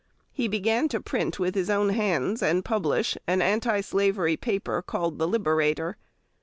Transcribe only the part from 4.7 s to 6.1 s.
called the Liberator.